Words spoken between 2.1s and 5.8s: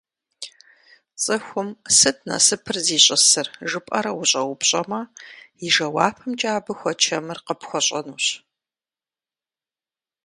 насыпыр зищӏысыр?» жыпӏэрэ ущӏэупщӏэмэ, и